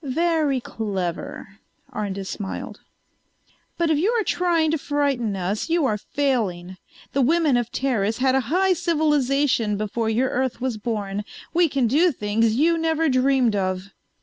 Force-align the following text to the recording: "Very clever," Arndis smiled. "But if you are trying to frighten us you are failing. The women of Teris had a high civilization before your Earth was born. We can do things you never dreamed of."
"Very 0.03 0.59
clever," 0.59 1.59
Arndis 1.93 2.25
smiled. 2.27 2.79
"But 3.77 3.91
if 3.91 3.99
you 3.99 4.09
are 4.13 4.23
trying 4.23 4.71
to 4.71 4.79
frighten 4.79 5.35
us 5.35 5.69
you 5.69 5.85
are 5.85 5.99
failing. 5.99 6.77
The 7.13 7.21
women 7.21 7.55
of 7.55 7.71
Teris 7.71 8.17
had 8.17 8.33
a 8.33 8.39
high 8.49 8.73
civilization 8.73 9.77
before 9.77 10.09
your 10.09 10.29
Earth 10.29 10.59
was 10.59 10.77
born. 10.77 11.23
We 11.53 11.69
can 11.69 11.85
do 11.85 12.11
things 12.11 12.55
you 12.55 12.79
never 12.79 13.09
dreamed 13.09 13.55
of." 13.55 13.91